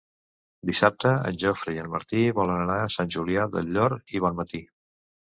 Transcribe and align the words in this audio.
Dissabte 0.67 1.09
en 1.31 1.35
Jofre 1.43 1.73
i 1.75 1.81
en 1.81 1.91
Martí 1.95 2.23
volen 2.39 2.61
anar 2.61 2.77
a 2.85 2.87
Sant 2.95 3.11
Julià 3.17 3.43
del 3.57 3.69
Llor 3.75 3.95
i 4.17 4.23
Bonmatí. 4.25 4.63